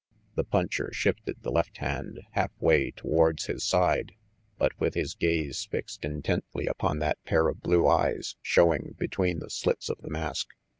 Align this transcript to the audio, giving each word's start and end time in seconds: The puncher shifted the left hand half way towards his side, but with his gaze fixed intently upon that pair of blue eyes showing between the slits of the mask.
The 0.33 0.43
puncher 0.43 0.89
shifted 0.91 1.43
the 1.43 1.51
left 1.51 1.77
hand 1.77 2.21
half 2.31 2.49
way 2.59 2.89
towards 2.89 3.45
his 3.45 3.63
side, 3.63 4.13
but 4.57 4.71
with 4.79 4.95
his 4.95 5.13
gaze 5.13 5.63
fixed 5.65 6.03
intently 6.03 6.65
upon 6.65 6.97
that 6.97 7.23
pair 7.23 7.47
of 7.47 7.61
blue 7.61 7.85
eyes 7.87 8.35
showing 8.41 8.95
between 8.97 9.37
the 9.37 9.51
slits 9.51 9.89
of 9.89 9.99
the 9.99 10.09
mask. 10.09 10.47